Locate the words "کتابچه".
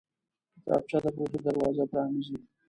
0.63-0.97